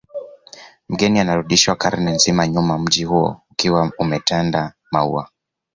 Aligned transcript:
Mgeni 0.89 1.19
anarudishwa 1.19 1.75
karne 1.75 2.11
nzima 2.11 2.47
nyuma 2.47 2.77
mji 2.79 3.03
huo 3.03 3.41
ukiwa 3.51 3.91
umetanda 3.99 4.73
maua 4.91 5.29